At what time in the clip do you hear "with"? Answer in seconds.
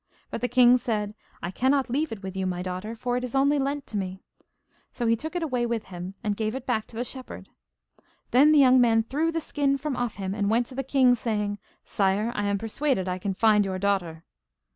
2.23-2.35, 5.67-5.83